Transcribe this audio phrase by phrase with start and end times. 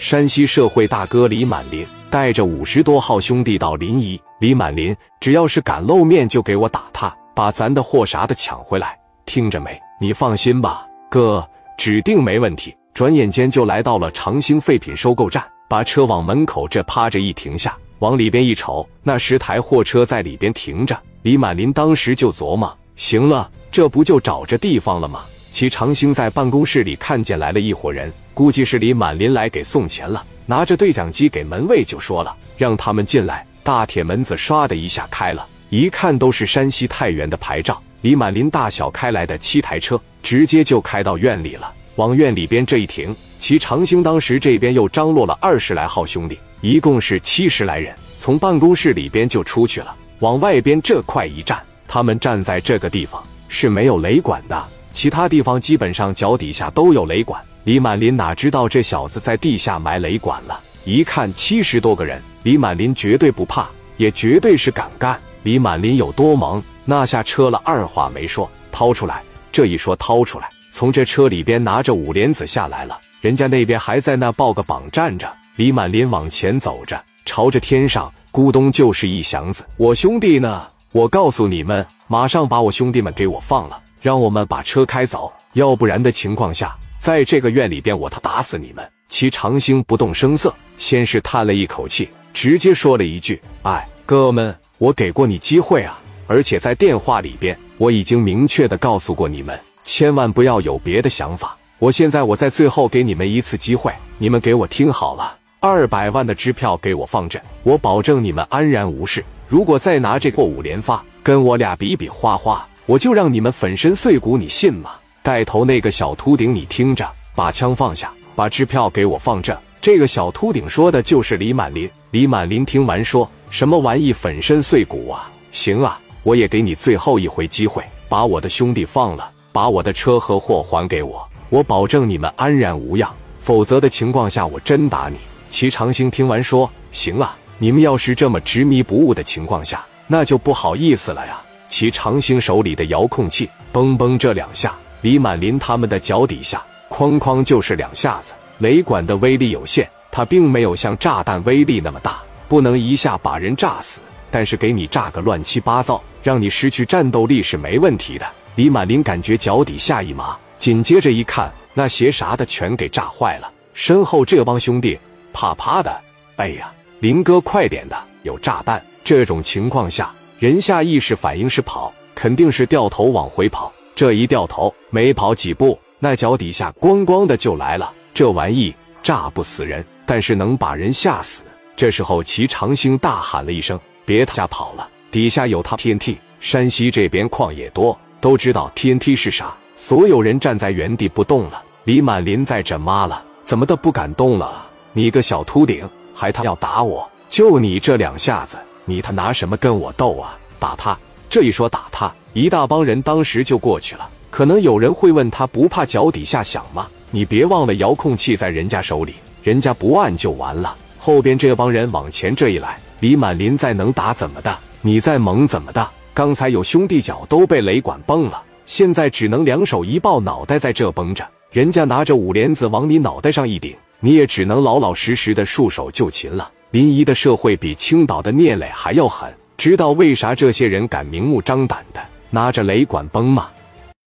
[0.00, 4.18] 山西社会大哥李满林带着五十多号兄弟到临沂。
[4.38, 8.98] 李满林只要是敢露面，就给我打他，把咱的货啥的抢回来。
[9.26, 9.78] 听着没？
[10.00, 12.74] 你放心吧，哥，指定没问题。
[12.94, 20.98] 转眼间就来到了长兴废品收购站，把车往门口这趴着一停下，往里边一瞅，那十台货车在里边停着。
[21.20, 25.24] 李满林当时就琢磨：行了，这不就找着地方了吗？
[25.52, 28.10] 齐长兴在办公室里看见来了一伙人，
[28.40, 33.46] 估计是李满林来给送钱了，拿着对讲机给门卫就说了，让他们进来。
[33.62, 37.78] 大铁门子唰的一下开了，一看都是山西太原的牌照。
[38.00, 41.70] 李满林大小开来的七台车，直接就开到院里了。
[41.96, 51.62] 往院里边这一停，齐长兴当时这边又张罗了二十来号兄弟，一共是七十来人，从办公室里边就出去了，往外边这块一站。
[51.86, 54.66] 他们站在这个地方是没有雷管的。
[54.94, 60.58] 其他地方基本上脚底下都有雷管，李满林哪知道这小子在地下埋雷管了？
[60.84, 65.20] 一看七十多个人，李满林绝对不怕，也绝对是敢干。
[65.42, 66.62] 李满林有多忙？
[66.86, 69.22] 那下车了，二话没说，掏出来。
[69.52, 72.98] 这一说掏出来，从这车里边拿着五莲子下来了。
[73.20, 75.30] 人家那边还在那抱个膀站着。
[75.56, 79.66] 李满林往前走着，朝着天上咕咚就是一响子。
[79.76, 80.66] 我兄弟呢？
[80.92, 83.78] 我告诉你们，马上把我兄弟们给我放了。
[84.00, 88.86] 让我们把车开走，要不然的情况下，在这个院里边，我他打死你们！
[89.08, 101.56] 齐长兴不动声色，先是叹了一口气，直接说了一句：“哎，哥们，我给过你机会啊，而且在电话里边，我已经明确的告诉过你们，千万不要有别的想法。
[101.78, 109.24] 我现在我在最后给你们一次机会，你们给我听好了，二百万的支票给我放这，我保证你们安然无事。
[109.48, 114.90] 如果再拿这货五连发跟我俩比比划划。”我就让你们粉身碎骨，你信吗？
[115.22, 119.56] 带头那个小秃顶，你听着，把枪放下，把支票给我放这。
[119.80, 121.88] 这个小秃顶说的就是李满林。
[122.10, 125.30] 李满林听完说：“什么玩意，粉身碎骨啊？
[125.52, 133.10] 行啊，我也给你最后一回机会，把我的兄弟放了，把我的车和货还给我，我保证你们安然无恙。
[133.38, 135.16] 否则的情况下，我真打你。”
[135.50, 148.34] 齐长兴听完说：“行啊，你们要是这么执迷不悟的情况下，那就不好意思了呀。”齐长兴手里的遥控器嘣嘣这两下，李满林他们的脚底下哐哐就是两下子。
[148.58, 158.26] 雷管的威力有限，它并没有像炸弹威力那么大，不能一下把人炸死，但是给你炸个乱七八糟，让你失去战斗力是没问题的。
[158.56, 163.50] 李满林感觉脚底下一麻，紧接着一看，那鞋啥的全给炸坏了。
[163.72, 164.98] 身后这帮兄弟
[165.32, 165.98] 啪啪的，
[166.36, 168.84] 哎呀，林哥快点的，有炸弹！
[169.02, 170.12] 这种情况下。
[170.38, 173.70] 人下意识反应是跑，肯定是掉头往回跑。
[173.94, 177.92] 这一掉头，没跑几步，那脚底下咣咣的就来了。
[178.12, 181.42] 这玩意炸不死人，但是能把人吓死。
[181.76, 189.56] 这时候，齐长兴大喊了一声：“别他家跑了，底下有他 TNT。”山西这边矿也多，都知道 TNT 是啥。
[189.76, 191.62] 所有人站在原地不动了。
[191.84, 194.66] 李满林在这妈了，怎么的不敢动了？
[194.92, 197.08] 你个小秃顶，还他要打我？
[197.28, 198.58] 就你这两下子！
[198.84, 200.36] 你他拿什么跟我斗啊？
[200.58, 200.98] 打他！
[201.28, 204.08] 这一说打他，一大帮人当时就过去了。
[204.30, 206.86] 可能有人会问他不怕脚底下响吗？
[207.10, 210.76] 你别忘了遥控器在人家手里，人家不按就完了。
[210.96, 214.56] 后边这帮人往前这一来，李满林再能打怎么的？
[214.80, 215.86] 你再猛怎么的？
[216.14, 221.26] 刚才有兄弟脚都被雷管崩了，现在只能两手一抱，脑袋在这绷着。
[221.50, 226.50] 人家拿着五莲子往你脑袋上一顶，你也只能老老实实的束手就擒了。
[226.70, 233.48] 临沂的社会比青岛的聂磊还要狠，知道为啥这些人敢明目张胆的拿着雷管崩吗？